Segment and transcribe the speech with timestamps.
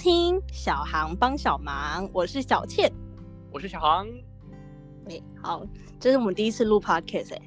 [0.00, 2.90] 听小航帮小忙，我是小倩。
[3.52, 4.08] 我是小航。
[5.10, 5.62] 哎，好，
[5.98, 7.40] 这是我们第一次录 podcast，哎，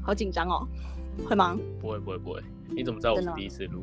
[0.00, 0.64] 好紧张哦，
[1.28, 1.58] 会吗？
[1.80, 2.40] 不会，不会，不会。
[2.68, 3.82] 你怎么知道我是第一次录？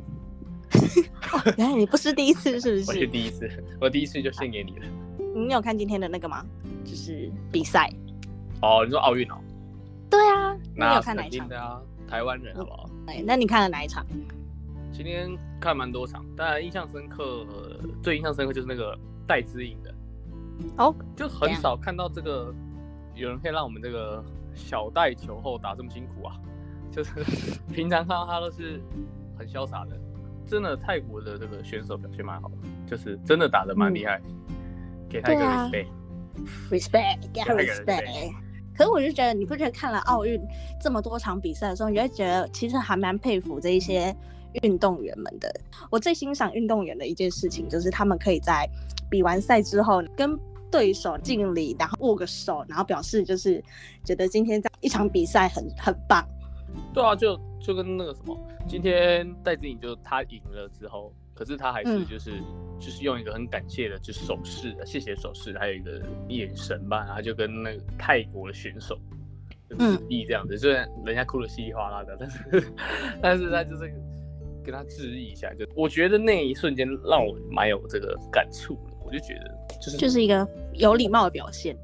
[1.58, 2.90] 原来你不是第一次，是不 是？
[2.90, 4.86] 我是第一次，我第一次就献给你了。
[5.34, 6.42] 你有看今天的那个吗？
[6.82, 7.92] 就是比赛。
[8.62, 9.36] 哦，你说奥运哦？
[10.08, 10.54] 对啊。
[10.74, 11.46] 你有看哪一场？
[11.50, 12.88] 啊，台湾人好不好？
[13.08, 14.06] 哎，那你看了哪一场？
[14.90, 15.30] 今天
[15.60, 17.46] 看蛮多场，当然印象深刻，
[18.02, 19.94] 最印象深刻就是那个戴资颖的。
[20.78, 20.94] 哦。
[21.16, 22.54] 就很少看到这个
[23.14, 26.36] 有人可以让我们这个小戴球后打这么辛苦啊！
[26.90, 27.12] 就是
[27.72, 28.80] 平常看到他都是
[29.38, 29.96] 很潇洒的，
[30.46, 32.56] 真的泰国的这个选手表现蛮好的，
[32.86, 34.20] 就是真的打的蛮厉害，
[35.08, 35.42] 给他一个
[36.70, 38.32] respect，respect，给他 respect。
[38.76, 40.40] 可是我就觉得，你不觉得看了奥运
[40.80, 44.14] 这么多场比赛的时候，你会觉得其实还蛮佩服这一些
[44.62, 45.52] 运动员们的。
[45.90, 48.68] 我最欣赏运动员的一件事情，就是他们可以在
[49.10, 50.38] 比完赛之后跟
[50.70, 53.62] 对手敬礼，然后握个手，然后表示就是
[54.04, 56.24] 觉得今天在一场比赛很很棒。
[56.94, 62.40] 对啊，就就跟那个什么，今天戴资颖就他赢了之后，可是他还是就是
[62.78, 68.96] 就是用一个很感谢的就手势，谢谢手势，还有一个眼神吧，然后就跟那个泰国的选手
[69.76, 72.72] 致意这样子，虽然人家哭的稀里哗啦的，但是
[73.20, 73.92] 但是他就是
[74.64, 81.76] 跟他致意一下，就我觉得那一瞬间让我蛮有这个感触的，我就觉得就是就是一个有礼貌的表现。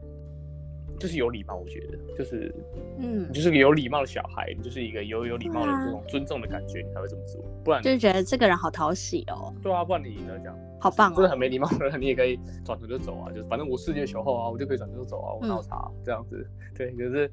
[0.99, 2.51] 就是有礼貌，我觉得就是，
[2.97, 9.53] 嗯，你就是个有礼貌的小孩，你就是一个有有礼貌的这种尊重的感觉，你才会这么做，不然就是觉得这个人好讨喜哦。
[9.63, 10.39] 对啊，不然你呢？
[10.43, 16.49] 讲好棒，真的很没礼貌的人，你也可以转头就走啊，就是反正我世界球后啊，我就可以转头就走啊，我闹茶这样子。
[16.75, 17.31] 对，可是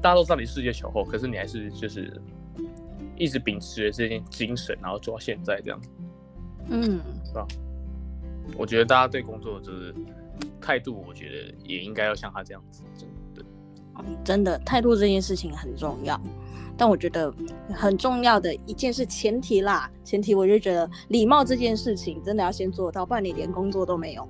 [0.00, 2.22] 大家都知道你世界球后，可是你还是就是
[3.16, 5.88] 一直秉持着这件精神，然后做到现在这样子。
[6.68, 7.46] 嗯，是吧？
[8.56, 9.94] 我觉得大家对工作就是。
[10.60, 13.44] 态度，我觉得也应该要像他这样子，真的。
[14.24, 16.18] 真的，态度这件事情很重要。
[16.74, 17.32] 但我觉得
[17.68, 24.26] 很重要的一件事，前提啦，前提我就觉得礼貌这件事情真的要先做到，不然你连工作都没有，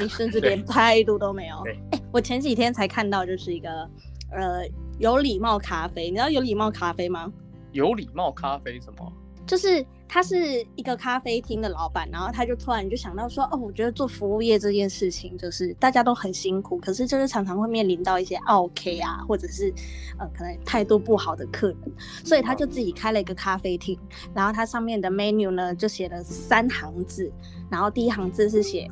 [0.00, 1.56] 你甚至连态度都没有。
[1.90, 3.90] 哎，我前几天才看到，就是一个
[4.30, 4.64] 呃
[5.00, 7.30] 有礼貌咖啡，你知道有礼貌咖啡吗？
[7.72, 9.12] 有礼貌咖啡什么？
[9.44, 19.74] 就是他是一个咖啡厅的老板，然后他就突然就想到说，哦，我觉得做服务业这件事情，就是大家都很辛苦，可是就是常常会面临到一些 OK 啊，或者是
[20.16, 21.78] 呃可能态度不好的客人，
[22.24, 23.98] 所以他就自己开了一个咖啡厅，
[24.32, 27.30] 然后它上面的 menu 呢就写了三行字，
[27.68, 28.88] 然后第一行字是写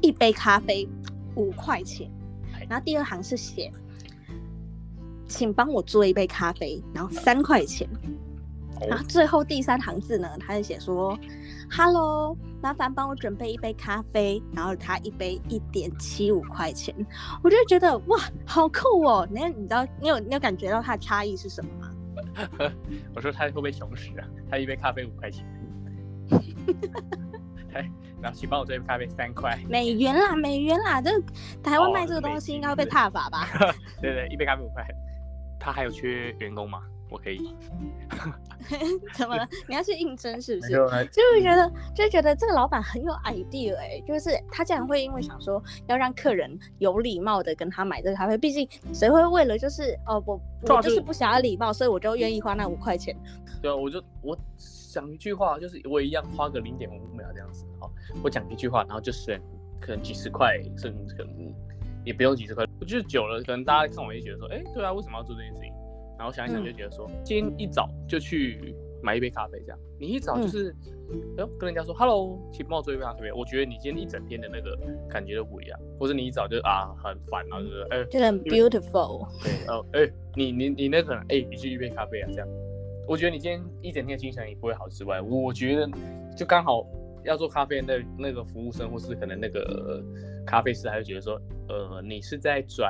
[0.00, 0.88] 一杯咖啡
[1.34, 2.08] 五块钱，
[2.68, 3.70] 然后第二行是写
[5.26, 7.88] 请帮我做一杯咖啡，然后三块钱。
[8.88, 11.18] 然后最后第三行字呢，他就写说
[11.70, 16.94] ：“Hello，麻烦帮我准备一杯咖啡。”然后他一杯一点七五块钱，
[17.42, 19.26] 我就觉得哇，好酷哦！
[19.30, 21.90] 你你知道你有你有感觉到它的差异是什么吗？
[23.14, 24.26] 我说他会不会穷死啊？
[24.50, 25.44] 他一杯咖啡五块钱，
[27.72, 27.90] 哎，
[28.20, 31.00] 然后请帮我做一杯咖啡三块美元啦，美元啦！
[31.00, 31.10] 这
[31.62, 33.48] 台湾卖这个东西应该会被踏法吧？
[34.00, 34.86] 对对，一杯咖啡五块，
[35.58, 36.80] 他还有缺员工吗？
[37.10, 37.54] 我可以，
[39.14, 39.48] 怎么了？
[39.66, 40.72] 你要去应征是不是？
[40.72, 40.88] 就
[41.34, 53.16] 是觉得，就觉得这个老板很有 idea 哎，就是他竟然会因为想说要让客人有礼貌的跟他买这个咖啡，毕竟谁会为了就是哦我我就是不想要礼貌，所以我就愿意花那五块钱。
[53.62, 57.90] 对啊，我就我想一句话，就是我一样花个零点五秒这样子，好，
[58.22, 59.40] 我讲一句话，然后就省
[59.80, 61.54] 可能几十块，甚至可能
[62.04, 62.64] 也不用几十块。
[62.80, 65.72] 我觉得久了，可能大家看我也觉得说，哎，对啊，为什么要做这件事情？
[66.18, 70.74] 然后想一想就觉得说，今天一早就去买一杯咖啡，这样你一早就是，
[71.38, 73.32] 哎，跟人家说 “hello”，请帮我做一杯咖啡。
[73.32, 74.76] 我觉得你今天一整天的那个
[75.08, 79.28] 感觉都不一样，或者你一早就啊很烦啊，就是哎，就很 beautiful。
[79.42, 82.48] 对，哦，哎，你你你那个哎，你去一杯咖啡啊，这样，
[83.06, 85.88] 我觉得你今天一整天的精神也不会好之外，我觉得
[86.36, 86.84] 就刚好。
[87.24, 90.02] 要做咖啡那那个服务生，或是可能那个
[90.46, 92.88] 咖啡师，还是觉得说，呃，你是在拽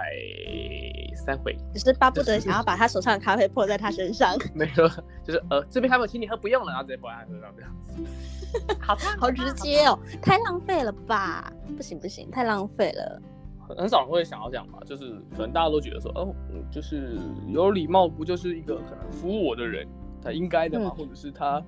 [1.14, 4.36] 三回，只是巴不得想要把他手上的咖啡泼在他身上。
[4.54, 4.88] 没有，
[5.24, 8.76] 就是呃，这杯咖啡请你喝，不用了，然后直接泼在他身上这样子。
[8.80, 11.52] 好，好直接哦，太浪费了吧？
[11.76, 13.20] 不行不行，太浪费了。
[13.68, 14.78] 很很少人会想要这样吧？
[14.86, 16.34] 就是可能大家都觉得说，哦，
[16.70, 19.86] 就是有礼貌，不就是一个可能服务我的人
[20.22, 21.62] 他应该的嘛，或者是他。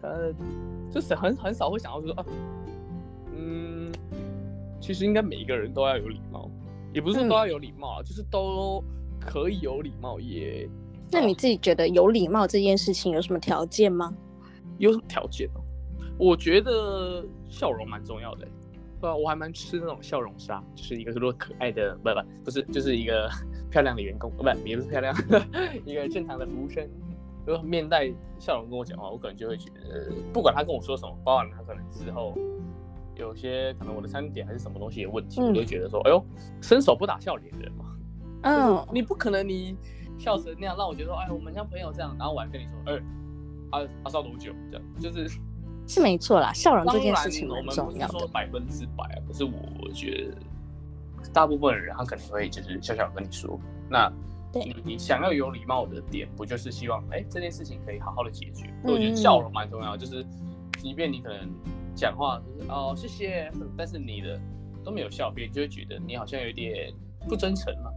[0.00, 0.08] 他
[0.90, 2.24] 就是很很少会想到说啊，
[3.34, 3.92] 嗯，
[4.80, 6.50] 其实应该每一个人都要有礼貌，
[6.92, 8.82] 也不是说都要有礼貌啊，就是都
[9.20, 10.68] 可以有礼貌也。
[11.10, 14.12] 那你自己觉得有礼貌这件事情有什么条件吗？
[14.78, 15.60] 有什么条件哦？
[16.18, 18.46] 我觉得笑容蛮重要的。
[18.98, 23.28] 对啊，我还蛮吃那种笑容杀，就是一个如果可爱的，不不不是，就是一个
[23.70, 25.14] 漂亮的员工，不也不是漂亮，
[25.84, 26.88] 一个正常的服务生，
[27.46, 32.36] 如果面带笑容跟我讲话，我可能就会觉得，不管他跟我说什么，包含他可能之后
[33.14, 36.22] 有些可能我的餐点还是什么东西有问题，我就觉得说，哎呦，
[36.60, 37.84] 伸手不打笑脸人嘛，
[38.42, 39.76] 嗯， 你不可能你
[40.18, 43.00] 笑成那样让我觉得说，哎，我们像朋友这样，然后我还跟你说，哎，
[43.70, 45.28] 啊啊烧多久这样，就是。
[45.88, 48.26] 是没错啦，笑容这件事情很重要的。
[48.32, 53.56] 百分之百啊，可是我觉得大部分人他可能会就是笑笑跟你说，
[53.88, 54.12] 那
[54.64, 58.72] 你你想要有礼貌的点，不就是希望哎这件事情可以好好的解决？
[58.82, 60.24] 所以我觉得笑容蛮重要，就是
[60.78, 61.50] 即便你可能
[61.94, 64.40] 讲话就是哦谢谢，但是你的
[64.84, 66.92] 都没有笑，别人就会觉得你好像有点
[67.28, 67.92] 不真诚了。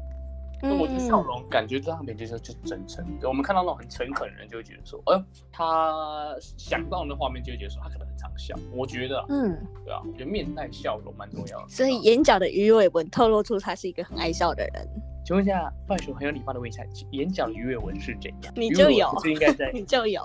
[0.61, 8.55] 那我的笑容感觉在上面就是就真诚，我们看到那种很诚恳的人，就会觉得说，哎，他想到那画面就会觉得说，他可能很常笑。
[8.73, 11.69] 我觉得，嗯，对啊，我觉得面带笑容蛮重要的。
[11.69, 14.87] 所以眼角的鱼尾纹透露出他是一个很爱笑的人。
[15.25, 18.53] 请问一下，范叔很有礼貌的问一下，眼角的鱼尾纹是怎样？
[18.55, 20.21] 你就有，是应该在， 你就有。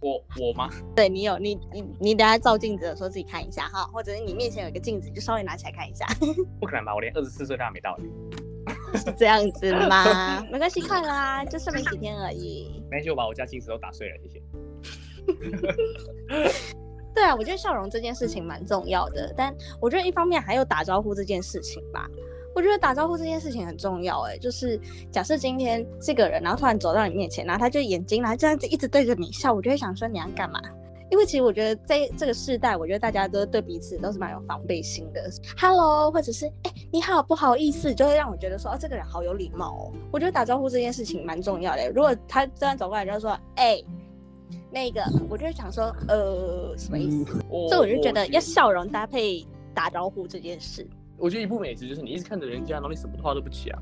[0.00, 0.68] 我我吗？
[0.96, 6.04] 对你有，你你你等下照镜子的时候自己看一下哈，或者是你面前有一个镜子，就稍微拿起来看一下。
[6.58, 6.94] 不可能吧？
[6.94, 7.96] 我连二十四岁都还没到。
[8.98, 10.44] 是这样子吗？
[10.50, 12.82] 没关系，快啦，就剩没几天而已。
[12.90, 14.42] 没事，我把我家镜子都打碎了，谢谢。
[17.14, 22.08] 对啊，我觉得笑容这件事情蛮重要的，但我觉得一方面还有打招呼这件事情吧。
[22.54, 24.80] 我觉得打招呼这件事情很重要，哎，就是
[25.10, 30.60] 假设今天这个人，然后突然走到你面前，然后他就眼睛，然后这样子一直对着你笑，我就会想说你要干嘛？
[31.10, 35.30] 因为其实我觉得在这个世代，我觉得大家都对彼此都是蛮有防备心的。
[35.56, 39.92] Hello，或者是哎你好，不好意思，就会让我觉得说哦这个人好有礼貌哦。
[40.12, 41.90] 我觉得打招呼这件事情蛮重要的。
[41.90, 43.82] 如果他这样走过来就说哎
[44.70, 47.24] 那个，我就会想说呃什么意思？
[47.50, 49.44] 所以我就觉得要笑容搭配
[49.74, 50.88] 打招呼这件事。
[51.16, 53.76] 我觉得一部美食就是你一直看着人家，然后你什么话都不讲，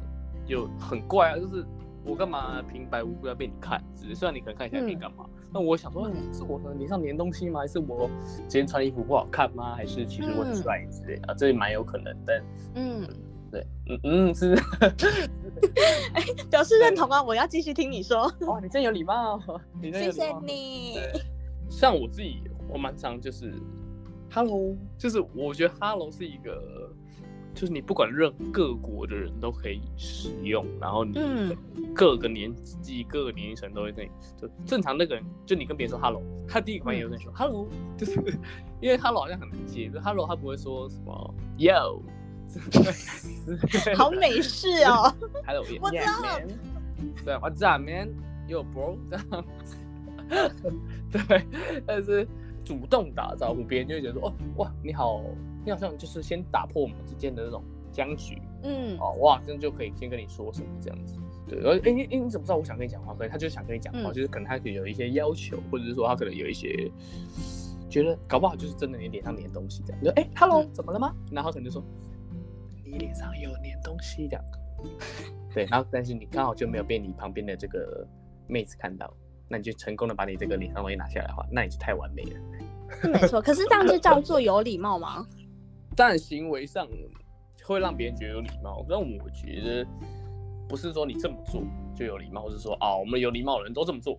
[0.47, 1.37] 就很怪啊。
[1.37, 1.62] 就是
[2.06, 3.79] 我干嘛平白无故要被你看？
[3.94, 5.26] 只是虽然你可能看起来没干嘛。
[5.52, 7.60] 那我想说，是我的脸上粘东西吗？
[7.60, 8.08] 还是我
[8.49, 9.75] 今天穿衣服不好看吗？
[9.75, 11.34] 还是其实我很帅之类啊？
[11.34, 12.16] 这也蛮有可能。
[12.26, 12.43] 但
[12.75, 13.06] 嗯，
[13.50, 14.54] 对，嗯嗯是，
[16.14, 17.22] 哎，表示认同啊！
[17.22, 18.32] 我要继续听你说。
[18.46, 19.38] 哇，你真有礼貌，
[19.81, 20.25] 你真有礼貌。
[20.25, 20.99] 谢谢你。
[21.69, 23.52] 像我自己，我蛮常就是
[24.31, 26.90] ，Hello，就是我觉得 Hello 是一个。
[27.54, 31.20] 就是你不管任各国的人都可以使用，然后你
[31.94, 34.10] 各个年纪、各个年龄层都会跟你
[34.40, 38.12] 就正常那个人，就你跟别人说 hello，他第一个反应有人说 hello，就是
[38.81, 42.00] 因为 hello 好像很难接，就 hello 他不会说什么 yo，
[43.96, 45.14] 好美式哦
[45.46, 46.40] ，hello，我知道，
[47.25, 49.44] 对，what's up man，yo bro，这样，
[51.12, 51.46] 对，
[51.87, 52.26] 但是
[52.64, 55.22] 主动打招呼，别人就会觉得说哦哇你好。
[55.64, 57.62] 你好像就是先打破我们之间的那种
[57.93, 61.17] 僵局，嗯，哦哇，这样就可以先跟你说什么这样子，
[61.49, 63.12] 对，而哎你哎你怎么知道我想跟你讲话？
[63.14, 66.91] 可能他就是想跟你讲话，就是可能他可以有一些要求，或者是说他可能有一些
[67.91, 71.14] 觉得搞不好就是真的你脸上粘东西这样，你说哎，hello，怎么了吗？
[71.31, 71.82] 然后可能就说
[72.85, 74.44] 你脸上有粘东西这样，
[75.55, 78.06] 对，然后但是你刚好就没有被你旁边的这个
[78.47, 79.12] 妹子看到，
[79.49, 82.41] 那你就成功的把你这个脸上东西拿下来的话，那你就太完美了，
[83.13, 83.41] 没错。
[83.41, 85.27] 可是这样就叫做有礼貌吗？
[85.96, 86.89] 但行为上
[87.65, 89.87] 会让别人觉得有礼貌，但我觉得
[90.69, 91.63] 不是说你这么做
[91.94, 94.19] 就有礼貌，或是说啊，我们有礼貌的人都这么做。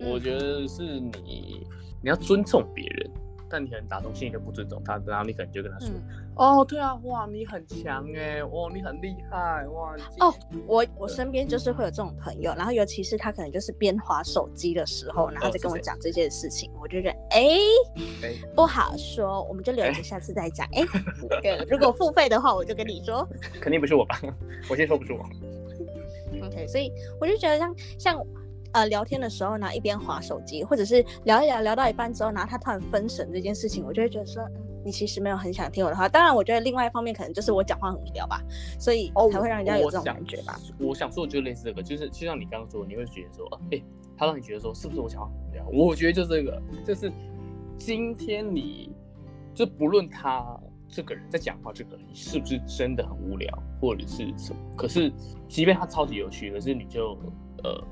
[0.00, 1.66] 我觉得是你
[2.02, 3.10] 你要尊重别人。
[3.52, 5.90] 但你可能打从心里就不尊重他，然后你可能就跟他说
[6.36, 10.34] ：“哦，对啊，哇，你很强哎，哇，你很厉害哇。”哦，
[10.66, 17.58] 我我身边就是会有这种朋友，然后尤其是他可能就是边划手机的时候，然后再跟我讲这件事情，我就觉得哎，
[18.54, 20.66] 不好说，我们就留着下次再讲。
[20.72, 20.82] 哎，
[21.68, 23.28] 如果付费的话，我就跟你说，
[23.60, 24.18] 肯定不是我吧？
[24.70, 25.20] 我先说不是我。
[26.42, 26.90] OK，所以
[27.20, 28.26] 我就觉得像像。
[28.72, 36.08] 呃，聊天的时候呢，一边划手机，或者是聊一聊，聊到一半之后，然后他突然分神这件事情，我就会觉得说，嗯，你其实没有很想听我的话。
[36.08, 38.42] 当然，我觉得另外一方面可能就是我讲话很无聊吧，
[38.78, 40.58] 所以才会让人家有这种感觉吧。
[40.78, 43.82] 我想说的就类似这个，就是就像你刚刚说，你会觉得说，哎，
[44.16, 45.66] 他让你觉得说，是不是我讲话很无聊？
[45.86, 47.12] 我觉得就这个，就是
[47.76, 48.90] 今天你
[49.54, 55.12] 就不论他这个人在讲话，这个人是不是真的很无聊，或者是什么，可是
[55.46, 57.18] 即便他超级有趣，可是你就
[57.64, 57.84] 呃。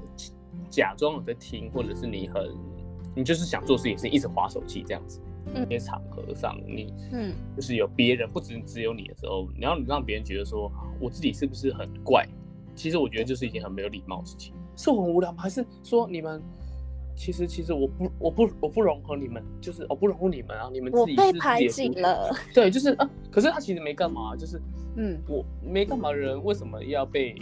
[0.68, 2.54] 假装有在听，或者是你很，
[3.14, 5.20] 你就是想做事情，是一直划手机这样子。
[5.54, 12.28] 嗯，些场合上，你嗯，就是有别人，不只只有你的时候，你要让别人觉得说，我自己是不是很怪？
[12.74, 14.54] 其实我觉得就是一件很没有礼貌的事情。
[14.76, 15.42] 是我很无聊吗？
[15.42, 16.40] 还是说你们
[17.16, 22.30] 其实其实我不我不我不融合你们，就是我不融入你们啊，你们自己是被排挤了。
[22.54, 24.60] 对，就是啊，可是他其实没干嘛，就是
[24.96, 27.34] 嗯我没干嘛的人为什么要被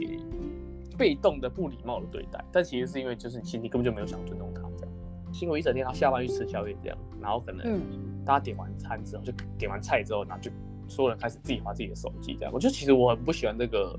[0.98, 2.44] 被动的不礼貌的对待？
[2.52, 4.94] 但其实是因为就是其实你根本就没有想尊重他这样。
[5.32, 10.50] 辛苦一整天，他下班去吃宵夜这样，然后可能嗯大家点完餐之后，就点完菜之后，然后就
[10.88, 12.52] 所有人开始自己划自己的手机这样。
[12.52, 13.98] 我觉得其实我很不喜欢这个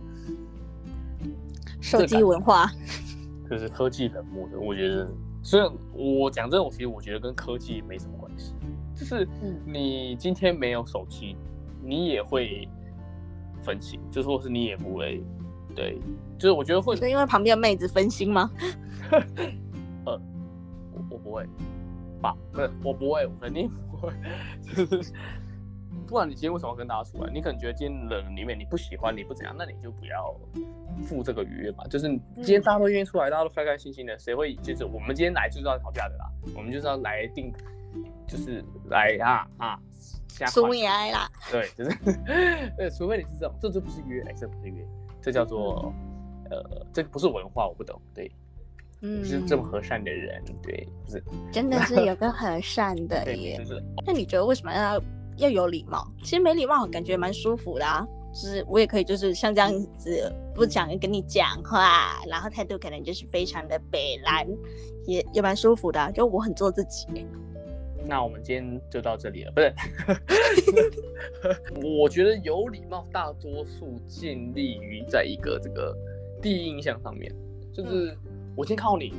[1.81, 2.69] 手机文化，
[3.49, 4.59] 就是科技冷漠的。
[4.59, 5.07] 我觉得
[5.41, 8.53] 虽然我讲真的，我其实我觉得跟科技没什么关系，
[8.95, 11.37] 就是嗯你今天没有手机，
[11.83, 12.67] 你也会
[13.61, 15.23] 分心，就是或是你也不会，
[15.75, 15.97] 对，
[16.37, 18.49] 就是我觉得会，是因为旁边的妹子分心吗？
[20.05, 20.21] 我
[21.09, 21.45] 我不会
[22.21, 22.35] 吧？
[22.51, 24.13] 不是，我不会，我肯定不会，
[24.75, 25.13] 就是。
[26.05, 27.31] 不管你今天为什么要跟大家出来？
[27.31, 30.35] 你可能觉得今天冷里面你不喜欢，你不怎样，那你就不要
[31.03, 31.83] 赴这个约嘛。
[31.85, 36.25] 就是你今天大家都愿意出来，大家都开开心心的，谁会就是我们今天来就是要吵架的啦？
[36.55, 37.53] 我们就是要来定，
[38.27, 39.79] 就是来啊啊，
[40.29, 41.95] 瞎苏款米埃啦，对，就是
[42.75, 44.83] 对，除非你是这种，这就不是约，哎，这不是约，
[45.21, 45.93] 这叫做
[46.49, 48.31] 呃，这个不是文化，我不懂，对，
[49.01, 53.65] 嗯不是这么和善的人，对，不是， 真的是有个和善的对，耶就。
[53.65, 55.01] 是那你觉得为什么要
[55.37, 56.07] 要有礼貌？
[56.23, 58.05] 其实没礼貌感觉蛮舒服的啊。
[58.31, 64.47] 就是我也可以，就是像这样子不讲跟你讲话，然后态度可能就是非常的北蓝，
[65.07, 67.25] 也也蛮舒服的啊、就我很做自己耶。
[68.05, 69.73] 那我们今天就到这里了，不是？
[71.85, 75.95] 我觉得有礼貌，大多数建立于在一个这个
[76.41, 77.33] 第一印象上面，
[77.71, 78.17] 就是
[78.55, 79.13] 我今天看到你，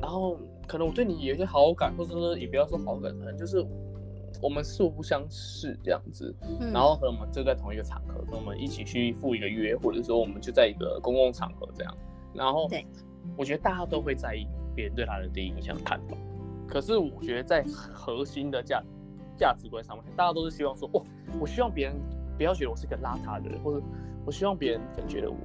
[0.00, 3.64] 然后可能我对你有一些好感，或者说也不要说好感，可能就是
[4.40, 11.96] 我们素不相识这样子，嗯然后和我们就在同一个场合，跟我们一起去赴一个约，或者说我们就在一个公共场合这样，
[12.34, 12.68] 然后
[13.36, 16.16] 我觉得大家都会在意别人对他的第一印象看法。
[16.68, 18.82] 可是我觉得在核心的价
[19.36, 21.02] 价值观上面，大家都是希望说，哦，
[21.40, 21.96] 我希望别人
[22.36, 23.82] 不要觉得我是个邋遢的人，或者
[24.26, 25.36] 我希望别人可能觉得我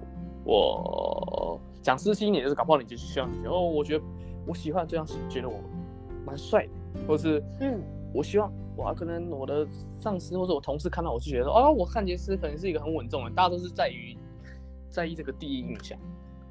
[0.43, 4.03] 我讲私心一点，就是搞不好你就是希望你觉得，哦，我觉得
[4.45, 5.59] 我喜欢这样觉得我
[6.25, 7.81] 蛮帅的，或是嗯
[8.13, 9.65] 我希望哇，可能我的
[9.99, 14.17] 上司或者我同事看到我就觉得，哦，我看杰斯可能是一个很稳重的人，大家都是在于
[14.89, 15.97] 在意这个第一印象。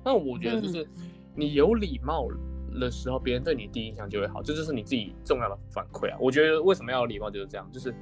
[0.04, 0.88] 那我觉得就是
[1.34, 2.28] 你有礼貌
[2.78, 6.16] 的时候，别人对你第一印象就会好，这就是你自己重要的反馈啊。
[6.20, 7.94] 我觉得为什么要有礼貌就是这样，就是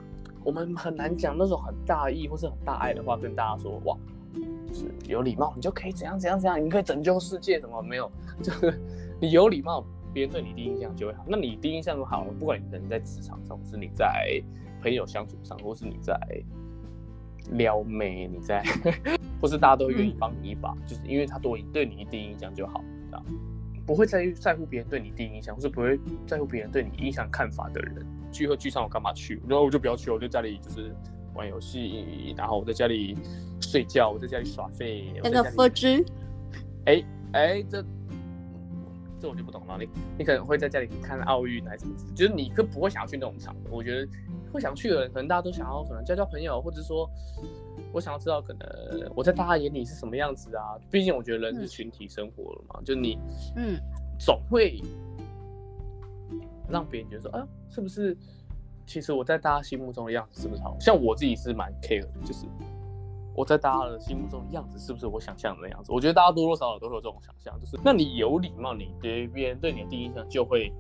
[0.45, 3.97] 我们很难讲那种很大意或是很大爱的话跟大家说，哇，
[4.69, 8.11] 就是有礼貌，你就可以怎样怎样怎样，你可以拯救世界，什么没有？
[8.43, 8.81] 就是
[9.21, 11.25] 你有礼貌，别人对你第一印象就会好。
[11.29, 14.43] 那你第一印象好了，不管你人在职场上，或是你在
[14.83, 16.19] 朋友相处上，或是你在
[17.53, 18.63] 撩妹，你在，
[19.41, 23.27] 或是大家都愿意帮你一把，就是因为他多对你第一印象就好，这样
[23.91, 28.07] 不会在意在乎别人对你第一印象，或是不会在乎别人对你印象看法的人。
[28.31, 29.43] 聚会聚餐我干嘛去？
[29.49, 30.95] 然后我就不要去，我在家里就是
[31.35, 33.19] 玩游戏，然后我在家里
[33.61, 35.13] 睡觉，我在家里耍废。
[35.25, 36.05] 那个佛之，
[36.85, 37.85] 哎哎，这
[39.21, 39.77] 这我就不懂了。
[39.77, 43.71] 你你可能会在家里看奥运还是什么就是你可不会想要去那种场合。
[43.73, 44.09] 我觉得
[44.53, 47.11] 会想去的人，可能大家都想要可能交交朋友，或者说
[47.93, 50.79] 我想要知道可能我在大家眼里是什么样子啊。
[50.91, 53.19] 毕竟我觉得人是群体生活了嘛，就你
[53.57, 53.79] 嗯
[54.19, 54.83] 总会
[56.69, 58.17] 让别人觉得说，啊，是不是？
[58.87, 60.77] 其实我在大家心目中的样子是不是好？
[60.81, 62.45] 像我自己是蛮 care 的，就是
[63.37, 65.93] 我在大家的心目中的样子是不是我想象的那样子？
[65.93, 70.73] 我觉得大家多多少少都会有这种想象，就是那你有礼貌，你对别人对你的第一印象就会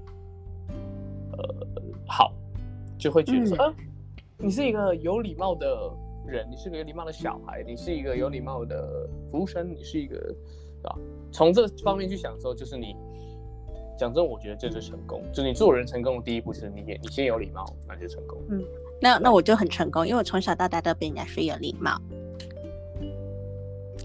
[1.38, 1.56] 呃
[2.04, 2.32] 好，
[2.98, 3.74] 就会觉得说，嗯啊，
[4.38, 5.88] 你是一个有礼貌的
[6.26, 10.98] 人，你是个有礼貌的小孩，你是一个有礼貌的服务生，你是一个，对吧？
[11.32, 12.94] 从这方面去想的时候，就是你
[13.98, 15.22] 讲真，我觉得这是成功。
[15.32, 18.38] 就是你做人成功的第一步，就是你也你先有礼貌，那就成功。
[18.48, 18.64] 嗯
[19.02, 21.98] 那那我就很成功，因为我从小到大都被人家说有礼貌。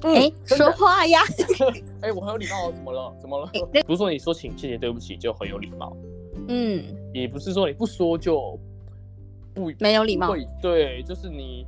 [0.01, 1.19] 哎、说话呀，
[2.01, 3.15] 哎、我很有礼貌哦，怎么了？
[3.19, 3.51] 怎么了？
[3.86, 5.98] 不是说你说请、谢谢、对不起就很有礼貌，
[6.48, 8.57] 嗯，也不是说你不说就
[9.53, 11.65] 不没有礼貌对，就是你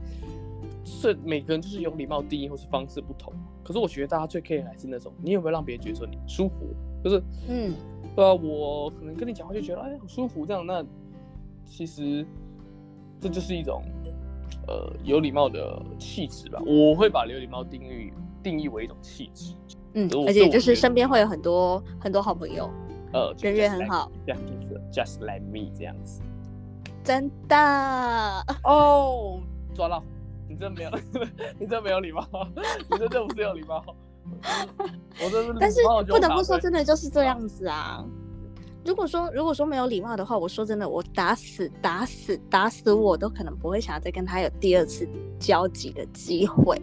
[0.87, 3.33] 是每个人就是有礼貌定义或是方式不同。
[3.63, 6.67] 可是我觉得大家最 care 还是那种，你有没有让别人觉得说你舒服？
[7.03, 7.73] 就是嗯
[8.15, 10.83] 对啊，我可能跟你讲话就觉得哎好舒服这样，那
[11.65, 12.25] 其实
[13.19, 13.83] 这就是一种
[14.67, 16.61] 呃有礼貌的气质吧。
[16.65, 19.53] 我会把有礼貌定义定义为一种气质，
[19.93, 22.69] 嗯，而且就是身边会有很多很多好朋友，
[23.13, 26.21] 呃，就人缘很好，这样就是 just like me 这样子。
[27.03, 27.55] 真的。
[28.63, 29.39] 哦，
[29.73, 30.03] 抓到，
[30.47, 30.91] 你真没有，
[31.59, 32.27] 你真没有礼貌，
[32.89, 33.83] 你真的不是有礼貌。
[35.23, 38.03] 我真是 但是不得不说，真的就是这样子啊。
[38.85, 45.07] 如果说如果说没有礼貌的话，我说真的，我打死打死打死我都可能不会想要再跟他有第二次
[45.39, 46.79] 交集的机会。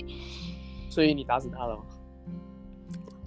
[0.91, 1.83] 所以你打死他了吗？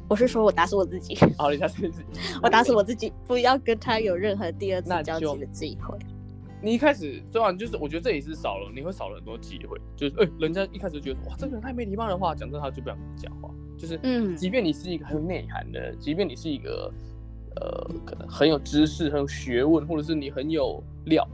[0.10, 2.03] 我是说我打死我自己，好，你打死自己。
[2.41, 5.98] 我打死我自己，不要跟他有任何第二次交集的机会。
[6.62, 9.80] 你一开始虽然就是，我觉得这也是少了，你会少了很多机会。
[9.96, 13.50] 就是，哎、人家一开始觉得哇，这个人太没礼貌的话，讲真，他就不想跟你讲话。
[13.78, 16.92] 就是，嗯即便你是一个很有内涵的人，即便你是一个
[17.58, 21.28] 呃，可能很有知识、很有学问，或者是你很有料，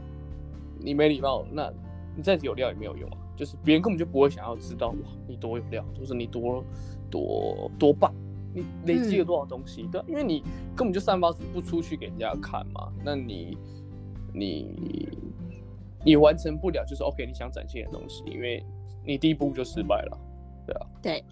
[0.78, 1.72] 你没礼貌，那
[2.14, 3.18] 你再有料也没有用啊。
[3.36, 6.62] 就是别人根本就不会想要知道哇，你多有料，或是你多
[7.10, 8.14] 多多棒，
[8.52, 10.40] 你累积了多少东西，对啊，因为你
[10.76, 12.92] 根本就散发不出去给人家看嘛。
[13.02, 13.56] 那你
[14.34, 15.08] 你
[16.04, 18.62] 你完成不了，就是 OK，你想展现的东西，因为
[19.06, 20.18] 你第一步就失败了，
[20.66, 20.86] 对啊。
[21.00, 21.24] 对，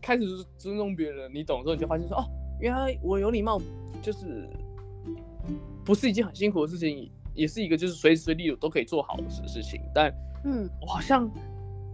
[0.00, 2.24] 开始就是尊重别人，你懂之后，你就发现说，哦，
[2.60, 3.60] 原来我有礼貌，
[4.02, 4.48] 就是
[5.84, 9.80] 不是一件很辛苦的事情，也是一个就是随时随地都可以做好的事事情。
[9.94, 10.12] 但
[10.44, 11.30] 嗯我好像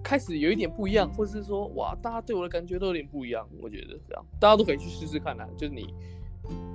[0.02, 3.49] 开始有一点不一样，或者是说，哇，大家对我的感觉都有点不一样。
[3.61, 5.92] 我觉得这样，大家都可以去试试看啊，就是你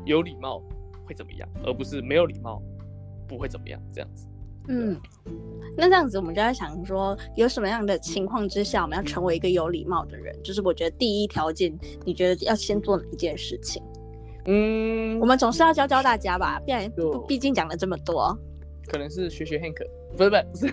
[0.06, 0.62] 有礼貌
[1.06, 2.62] 会怎么样，而不是没有礼貌
[3.32, 4.28] 不会怎么样这样子。
[4.68, 5.00] 嗯，
[5.76, 10.38] 那这样子我们就在想说，有什么样的情况之下，我们要成为一个有礼貌的人？
[10.44, 13.82] 就是我觉得第一条件，你觉得要先做哪一件事情？
[14.46, 16.92] 嗯，我们总是要教教大家吧，不然
[17.28, 18.38] 毕竟讲了这么多，
[18.88, 19.84] 可能是学学 Hank，
[20.16, 20.68] 不是不是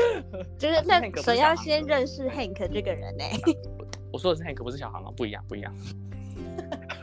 [0.56, 3.24] 就是那谁要先认识 Hank 这个人呢、
[4.10, 5.74] 我说的是 Hank，不是小航啊，不一样不一样。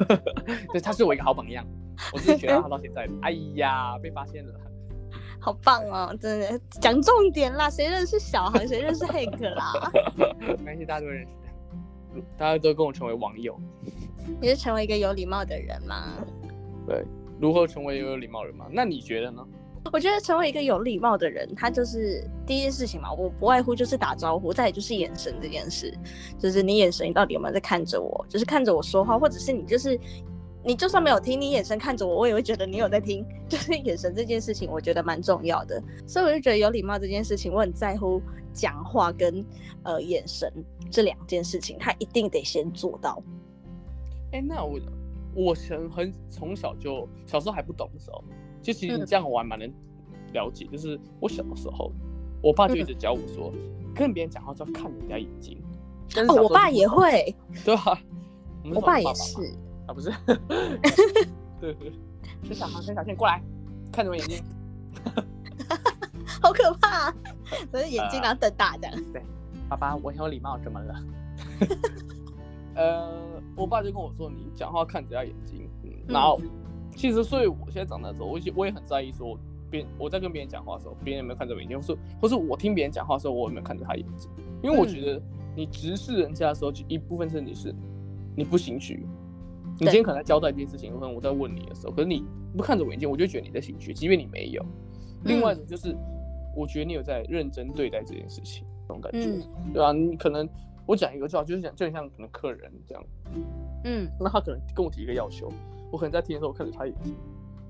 [0.73, 1.63] 对，他是我一个好榜样，
[2.13, 3.13] 我是学到他到现在的。
[3.21, 4.53] 哎呀，被发现了。
[5.41, 7.67] 好棒哦，真的讲重点啦！
[7.67, 9.91] 谁认识小航，谁认识 Hank 啦？
[10.39, 13.59] 没关系，大家都认识的，大家都跟我成为网友。
[14.39, 16.13] 你是成为一个有礼貌的人吗？
[16.87, 17.03] 对，
[17.39, 18.67] 如何成为一个有礼貌人吗？
[18.71, 19.43] 那你觉得呢？
[19.91, 25.91] 我觉得成为一个有礼貌的人，他就是第一件事情嘛，我不外乎就是打招呼，再也就是眼神这件事，
[26.37, 29.99] 就是你眼神你到底有没有在看着我，就是看着我说话，或者是你就是
[30.63, 38.21] 你就算没有听，你眼神看着我，我也会觉得你有在听， 就是眼神这件事情，我觉得蛮重要的，所以我就觉得有礼貌这件事情，我很在乎
[38.53, 39.43] 讲话跟
[39.83, 40.51] 呃眼神
[40.91, 43.21] 这两件事情，他一定得先做到。
[44.33, 44.79] 哎、那我
[45.33, 48.23] 我很很从小就小时候还不懂的时候，
[48.61, 49.67] 就其实你嗯这样我还蛮能
[50.33, 50.65] 了解。
[50.71, 51.91] 就是我小的时候，
[52.41, 53.51] 我爸就一直教我说，
[53.95, 55.57] 跟别人讲话就要看人家眼睛。
[56.27, 57.99] 哦， 我爸也会，对吧？
[58.75, 59.53] 我爸也是。
[59.91, 60.09] 啊，不是，
[61.59, 61.91] 对 对，
[62.43, 63.43] 是小航跟小倩过来，
[63.91, 64.41] 看着我眼睛。
[66.41, 67.15] 好可怕、啊，
[67.69, 68.97] 所以眼睛然后瞪大这样。
[69.67, 70.95] 爸爸，我很有礼貌，怎么了？
[72.75, 73.11] 呃，
[73.55, 76.39] 我爸就跟我说，你讲话看着他眼睛，嗯，然后
[76.95, 79.37] 其实，所以我现在长大之后，我也我也很在意说，
[79.69, 84.31] 别我在跟别人讲话的时候，别人有没有看着我眼睛，或是或是我听别人讲话的时候，我有没有看着他眼睛？
[84.63, 85.21] 因为我觉得
[85.55, 87.75] 你直视人家的时候，就一部分是你是
[88.35, 89.05] 你不心虚，
[89.81, 92.23] 你今天可能在交代一件事情，可能我在问你的时候，可是你
[92.55, 94.63] 不看着我眼睛，我就觉得你在心虚，即便你没有。
[95.23, 95.97] 另外一种就是，
[96.55, 99.25] 我觉得你有在认真对待这件事情，这种感觉。
[99.25, 99.73] 嗯。
[99.73, 100.47] 对啊，你可能
[100.85, 103.03] 我讲一个就好，就是讲就很像可能客人这样，
[103.85, 104.07] 嗯。
[104.19, 105.51] 那他可能跟我提一个要求，
[105.91, 107.15] 我可能在听的时候我看着他眼睛，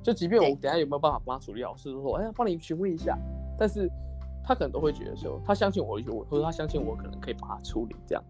[0.04, 3.18] 就即便我等下有没有办法帮他处理好，是说哎呀帮你询问一下，
[3.58, 3.90] 但是
[4.44, 8.24] 他可能都会觉得说他相信我的我，或者他相信我可能可以帮他处理这样，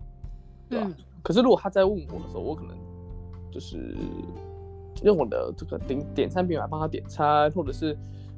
[0.70, 0.96] 对吧、嗯。
[1.24, 2.76] 可是如果他在问我的时候，我可能
[3.52, 3.96] 就是
[5.04, 7.98] 用我的这个点点餐平板帮他点餐，或者是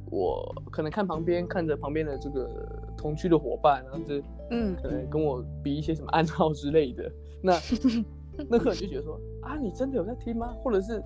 [0.10, 2.49] 我可能看旁边看着旁边的这个
[2.97, 4.21] 同居的伙伴，然后就
[4.52, 7.54] 嗯可能跟我比一些什么暗号之类的，那
[8.49, 10.54] 那客人就觉得说啊，你真的有在听吗？
[10.63, 11.02] 或者是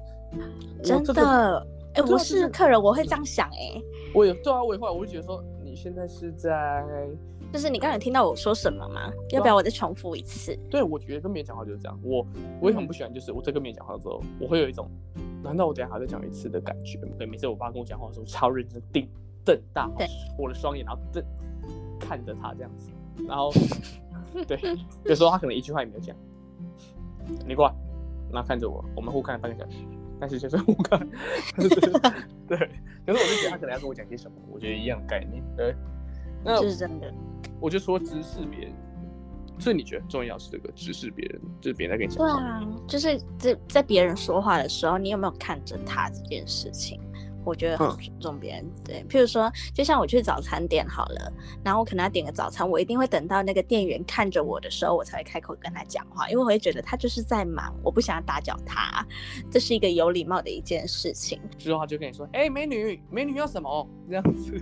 [0.79, 3.81] 我真的，哎、我对啊就是是客人，我会这样想、哎，
[4.13, 6.85] 我也对啊，我也会，我就觉得说你现在是在
[7.51, 9.12] 就是你刚才听到我说什么吗？
[9.31, 10.57] 要啊不要我再重复一次？
[10.69, 11.99] 对，我觉得跟别人讲话就是这样。
[12.03, 12.25] 我
[12.62, 14.89] 我也很嗯不喜欢，就是我在跟别人讲话的时候，我会有一种，
[15.43, 16.99] 难道我等下还要再讲一次的感觉？
[17.17, 19.10] 对，每次我爸跟我讲话的时候，超认真定
[19.43, 19.89] 瞪大
[20.38, 21.23] 我的双眼，然后瞪
[21.99, 22.91] 看着他这样子，
[23.27, 23.51] 然后
[24.47, 24.60] 对，
[25.05, 26.15] 有时候他可能一句话也没有讲，
[27.47, 27.73] 你过来，
[28.31, 29.77] 然后看着我，我们互看半个小时，
[30.19, 30.99] 但是就是互看
[32.47, 32.57] 对，
[33.05, 35.73] 可是我就觉得他可能要跟我讲些什么，我觉得一样的概念，对。
[36.43, 37.13] 那这是真的。
[37.60, 38.73] 我就说直视别人，
[39.60, 42.34] 所以你觉得很重要是这个直视别人，就是别人在跟你讲话。
[42.39, 47.02] 对啊，就是在在别人说话的时候，你有没有看着他这件事情，
[47.43, 48.65] 我觉得很尊重别人。
[48.86, 59.04] 对，譬如说，就像我去早餐店好了，然后我可能要点个早餐，我一定会等到那个店员看着我的时候，我才会开口跟他讲话，因为我会觉得他就是在忙，我不想要打搅他，
[59.50, 61.41] 这是一个有礼貌的一件事情。
[61.58, 64.62] 之后他就跟你说：“哎，美女，美女要什么？”这样子。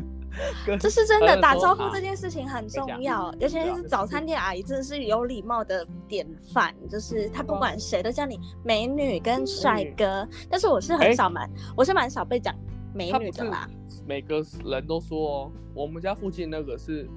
[0.79, 6.73] 这是真的，打招呼这件事情很重要，尤其是早餐店阿姨，真的是有礼貌的典范。
[6.89, 12.53] 就是她不管谁都叫你美女跟帅哥，但是我是很少蛮，我是蛮少被讲
[12.93, 13.67] 美女的啦。
[14.05, 17.07] 每个人都说哦，我们家附近那个是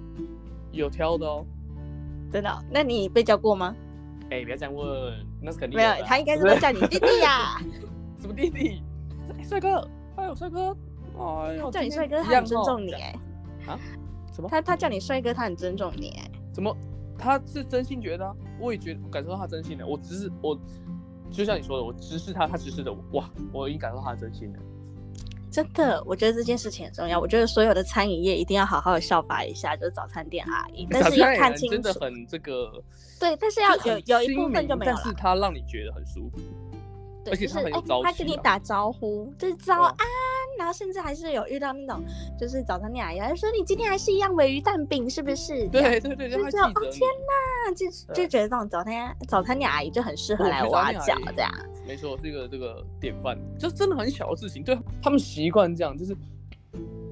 [0.71, 1.45] 有挑的哦。
[2.33, 2.65] 真的？
[2.71, 3.75] 那你被叫过吗？
[4.31, 4.87] 哎，不要这样问，
[5.41, 5.91] 那是肯定没有。
[6.05, 7.59] 他应该是会叫你弟弟呀。
[8.21, 8.83] 什么弟弟？
[9.43, 10.77] 帅哥，哎呦，帅哥。
[11.19, 13.15] 他叫你帅哥，他很尊重你哎。
[13.67, 13.79] 啊？
[14.33, 14.49] 什么？
[14.49, 16.31] 他他叫你帅哥，他很尊重你哎。
[16.53, 16.75] 怎么？
[17.19, 18.33] 他是真心觉得？
[18.61, 19.85] 我也觉得，感受到他真心的。
[19.85, 20.57] 我只是我，
[21.33, 22.99] 就像你说的，我直视他，他直视的我。
[23.19, 24.59] 哇，我已经感受到他真心了。
[25.51, 27.19] 真的，我觉得这件事情很重要。
[27.19, 30.87] 我觉得所有的餐饮业一定要好好的效法一下，就是早餐店阿姨。
[30.89, 31.81] 但是要看清楚。
[31.81, 32.71] 真的很这个。
[33.19, 36.39] 对，但是要有有一部分就没有但是他让你觉得很舒服。
[37.31, 38.05] 而且他很有朝气。
[38.05, 39.97] 他跟你打招呼，就是早安。
[40.59, 42.05] 然后甚至还是有遇到那种，
[42.37, 51.51] 就是早餐店阿姨说：“你今天还是一样尾鱼蛋饼，是不是？”对对对，就觉得哦天哪，就就觉得这种早餐早餐店阿姨就很适合来挖角这样。
[51.87, 56.13] 没错，这个这个典范，就真的很小的事情，对他们习惯这样，就是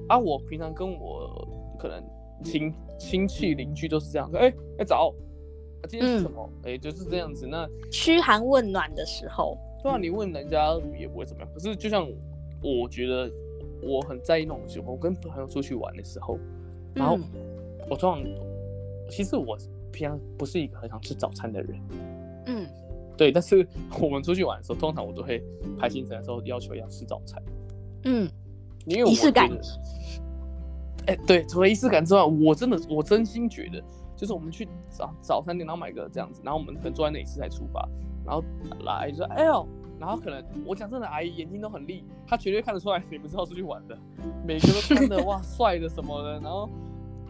[0.09, 1.47] 啊，我平常跟我
[1.79, 2.03] 可能
[2.43, 5.13] 亲亲戚邻居都是这样，哎哎早，
[5.87, 6.49] 今天是什么？
[6.65, 7.47] 哎就是这样子。
[7.47, 11.51] 那嘘寒问暖的时候，对啊，你问人家也不会怎么样。
[11.53, 12.05] 可是就像。
[12.61, 13.31] 我觉得
[13.81, 14.93] 我很在意那种情况。
[14.93, 16.39] 我跟朋友出去玩的时候，
[16.93, 17.17] 然后
[17.89, 18.23] 我通常
[19.09, 19.57] 其实我
[19.91, 21.79] 平常不是一个很想吃早餐的人，
[22.47, 22.67] 嗯，
[23.15, 23.31] 对。
[23.31, 23.67] 但是
[24.01, 25.43] 我们出去玩的时候，通常我都会
[25.77, 27.41] 排行程的时候要求要吃早餐，
[28.05, 28.29] 嗯，
[28.85, 29.49] 因为仪式感。
[31.05, 33.81] 哎，对，除了仪式感之外，我真的我真心觉得，
[34.15, 37.87] 就是我们去早早餐店，然后买个这样子，然后我们可能坐在那里吃才出发，
[38.25, 38.43] 然后
[38.83, 39.67] 来就说，哎呦。
[39.99, 43.97] 然后可能我讲真的，阿姨眼睛都很利，她绝对看得出来你们是要出去玩的。
[44.45, 46.69] 每个都穿的哇帅的什么的，然后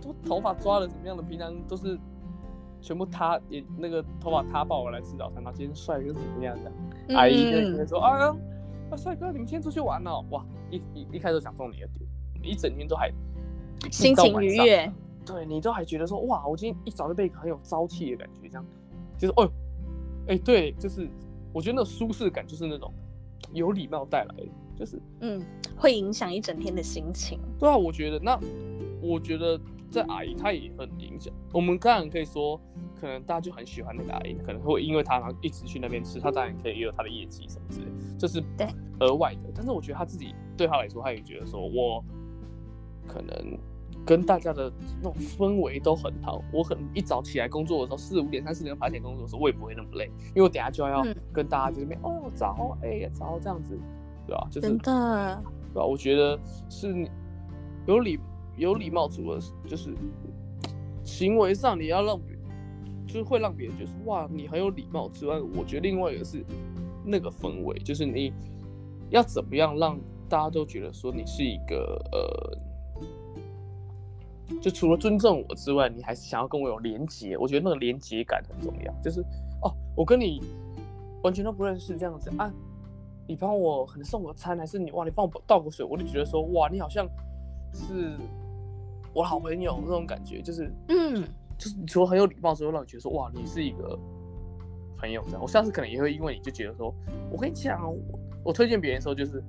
[0.01, 1.97] 都头发抓的怎么样的，平常都是
[2.81, 7.15] 全部塌也那个头发塌爆来吃早餐，然后今天帅跟怎么样的？
[7.15, 8.35] 阿姨就会说：“啊
[8.91, 12.09] 啊，帅哥，你们今天出去玩哦，哇！”一一一开始想中你的点，
[12.41, 13.09] 你一整天都还
[13.89, 14.91] 心情愉悦，
[15.25, 18.65] 对你都还觉得说：“哇，我今天一早就被很有朝气的感觉，这样
[19.17, 19.49] 就是哦，
[20.27, 21.09] 哎，对，就是。”
[21.57, 22.93] 我觉得那舒适感就是那种
[23.51, 25.43] 有礼貌带来的，就是嗯，
[25.75, 27.39] 会影响一整天的心情。
[27.57, 28.39] 对啊，我觉得那
[29.01, 31.33] 我觉得这阿姨她也很影响。
[31.51, 32.61] 我们当然可以说，
[33.01, 37.87] 可能大家就很喜欢那个阿姨，可能会因为她然后一直去那边吃，她当然可以也有她的业绩什么之类，
[38.19, 38.67] 这是对
[38.99, 39.49] 额外的。
[39.55, 42.05] 但是我觉得她自己对她来说，她也觉得说我
[43.07, 43.57] 可能。
[44.07, 46.41] 跟大家的那种氛围都很好。
[46.53, 53.77] 我可能一早起来工作的时候，四五点、三四点爬起来工作的时候，我也不会那么累，因为我等下就要跟大家在这边哦早哎早这样子，
[54.25, 54.47] 对吧？
[54.49, 55.43] 就是真的，
[55.73, 55.85] 对吧？
[55.85, 56.39] 我觉得
[56.69, 57.05] 是
[57.85, 58.17] 有礼
[58.55, 59.93] 有礼貌，除了就是
[61.03, 62.37] 行为上你要让别，
[63.05, 66.45] 就是会让别人觉得哇你很有礼貌之外，我觉得另外一个是
[67.03, 68.31] 那个氛围，就是你
[69.09, 72.66] 要怎么样让大家都觉得说你是一个呃。
[74.61, 77.37] 就除了尊重我之外，你还是想要跟我有连接。
[77.37, 78.93] 我觉得那个连接感很重要。
[79.03, 79.21] 就是
[79.61, 80.41] 哦，我跟你
[81.21, 82.51] 完全都不认识这样子啊，
[83.27, 87.05] 你帮我可能送个餐，还是你哇，你帮我倒个水，我就觉得说哇，你好像
[87.73, 88.17] 是
[89.13, 90.41] 我好朋友那种感觉。
[90.41, 91.23] 就是嗯，
[91.57, 93.99] 就是你除了很有礼貌之后，让你觉得说哇，你是一个
[94.97, 95.41] 朋友这样。
[95.41, 96.93] 我下次可能也会因为你就觉得说，
[97.29, 99.43] 我跟你讲，我我推荐别人的时候就是。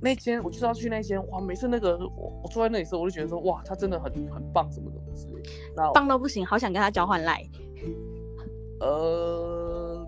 [0.00, 1.40] 那间我就是要去那间哇！
[1.40, 5.42] 每次那个我我坐在那里时候，我就觉得说哇，他真的很很棒，什么什么之类。
[5.74, 7.42] 那棒到不行，好想跟他交换赖。
[8.80, 10.06] 呃，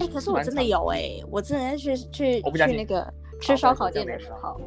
[0.00, 3.08] 哎，可是我真的有哎，我之前去去去那个
[3.40, 4.60] 吃烧烤店的时候，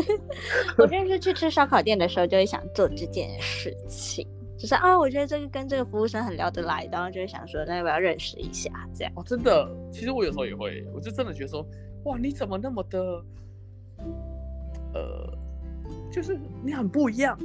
[0.76, 8.70] 我真的是去吃烧烤店的时候就会想做这件事情，就是啊，我觉得这个跟这个服务生很聊得来，然后就会想说，那要不要认识一下？
[8.94, 11.66] 这样哦，真的，其实我有时候也会，我就真的觉得说，
[12.04, 13.24] 哇，你怎么那么的。
[14.94, 15.32] 呃，
[16.10, 17.38] 就是你很不一样，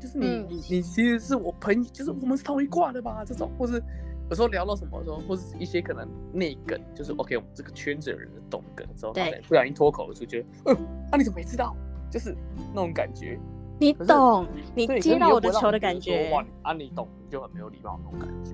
[0.00, 3.24] 就是你你你其实是我朋友，就是我们是同一挂的吧？
[3.24, 3.82] 这种，或是
[4.28, 10.76] 有时候聊到什么时候，或是一些可能内梗，就是 OK，我们这个圈子的人懂梗的时候，对，不小心脱口而出，觉得，嗯，
[11.10, 11.74] 啊，你怎么没知道？
[12.10, 12.36] 就是
[12.74, 13.38] 那种感觉，
[13.80, 18.52] 你懂，你接到我的球的感觉，哇，啊，你懂，你就很没有礼貌那种感觉，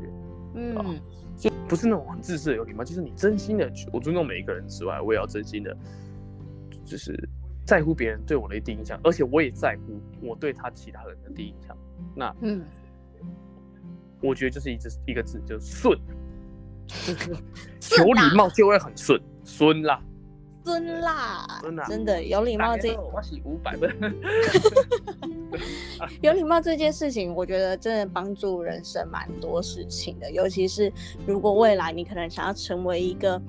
[0.55, 1.01] 嗯，
[1.37, 5.77] 就不是那种很自私的有礼貌，就是你真心的，我尊重每一个人之外，我也要真心的。
[6.85, 7.29] 就是
[7.65, 11.77] 在乎别人对我的第一印象，而且我也在乎我对他其他人的第一印象。
[12.15, 12.65] 那嗯，
[14.21, 15.99] 我觉得就是一只一个字，就是顺，
[17.99, 20.03] 有礼貌就会很顺，顺啦。
[20.65, 23.93] 尊啦，真的啊真的有礼貌这我是五百分。
[26.23, 30.31] 有礼貌这件事情，我觉得真的帮助人生蛮多事情的。
[30.31, 30.93] 尤其是
[31.27, 33.43] 如果未来你可能想要成为一个，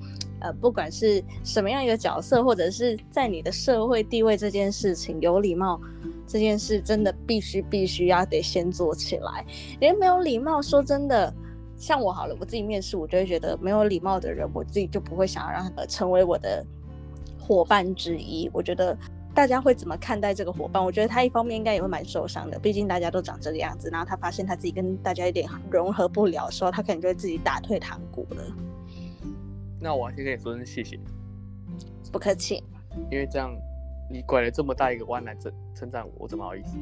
[0.43, 5.81] 呃，不管是什么样一个角色，或者是在你的社会地位这件事情，有礼貌
[6.27, 9.43] 这件事真的必须必须要得先做起来。
[9.79, 11.33] 连没有礼貌，说真的。
[11.75, 16.65] 像我好了，我自己面试，我就会觉得没有礼貌的人，我自己就不会想要让他成为我的
[17.37, 18.49] 伙伴之一。
[18.53, 18.97] 我觉得
[19.33, 20.81] 大家会怎么看待这个伙伴？
[20.81, 28.43] 我觉得他一方面应该也会蛮受伤的，毕竟大家都长这个样子，然后他发现他自己跟大家有点融合不了的时候，他可能就会自己打退堂鼓了。
[29.83, 30.97] 那我先跟你说声谢谢，
[32.09, 32.63] 不客气，
[33.11, 33.53] 因为这样
[34.09, 36.77] 你拐了这么大一个弯来称称赞我，我怎么好意思？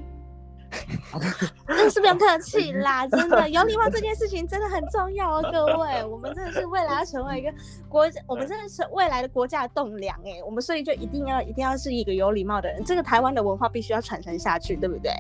[1.67, 7.51] 那 是不用客气啦，真的有礼貌这件事情真的很重要哦，各位，我们真的是未来要成为一个
[7.89, 15.11] 国家，我们真的是未来的国家的栋梁哎，我们所以就一定要一定要是一个有礼貌的人，这个台湾的文化必须要传承下去，对不对？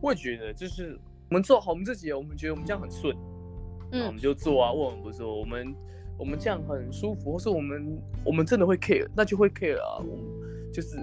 [0.00, 0.98] 我也觉得，就是
[1.30, 3.16] 我们做好我们自己，我们觉得我们这样很顺，
[3.92, 5.72] 嗯，我们就做啊，问我们不做我们
[6.18, 10.24] 我们这样很舒服，或是我们我们真的会 care，那就会 care 啊，我们
[10.72, 10.96] 就是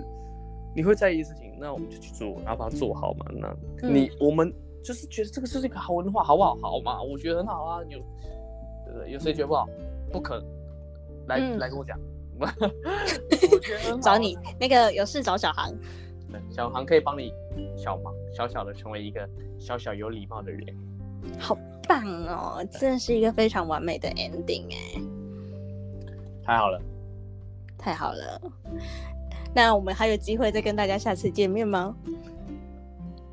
[0.75, 1.53] 你会在意的事情。
[1.59, 3.25] 那我们就去做，然后把它做好嘛。
[3.33, 6.55] 那你我们就是觉得这个是一个好文化，好不好？
[6.61, 7.83] 好嘛，我觉得很好啊。
[7.89, 7.99] 有
[8.85, 9.11] 对不对？
[9.11, 9.67] 有谁觉得不好？
[10.09, 10.41] 不可
[11.27, 11.99] 来来跟我讲。
[12.39, 15.69] 我觉得找你那个有事找小航，
[16.49, 17.33] 小航可以帮你
[17.75, 20.65] 小忙，小小的成为一个小小有礼貌的人。
[21.37, 22.65] 好棒哦！
[22.71, 25.01] 真的是一个非常完美的 ending 哎，
[26.43, 26.81] 太好了，
[27.77, 28.41] 太好了。
[29.53, 31.95] 那我们还有机会再跟大家下次见面吗？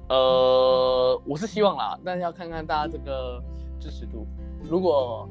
[0.09, 3.43] 呃，我是希望啦，但是要看看大家这个
[3.81, 4.27] 支持度。
[4.63, 5.29] 如果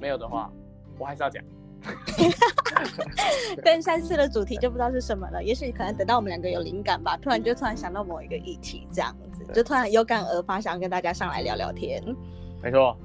[0.00, 0.50] 没有的话，
[0.98, 1.44] 我还是要讲。
[3.62, 12.02] 跟三次的主题就不知道是什么了，也许可能等到我们两个有灵感吧，突然就突然想到某一个议题，这样子就突然有感而发，想要跟大家上来聊聊天。
[12.62, 12.96] 没错。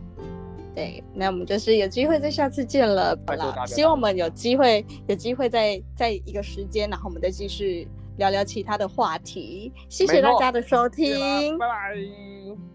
[0.75, 3.17] 对，那我们就是有机会再下次见了。
[3.65, 7.87] 希望我们有机会，有机会再在一个时间，然后我们再继续
[8.17, 9.73] 聊聊其他的话题。
[9.89, 11.95] 谢谢大家的收听，拜拜，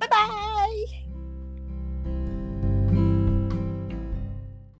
[0.01, 1.04] 拜拜。